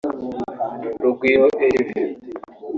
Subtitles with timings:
[1.03, 1.95] Rugwiro Herve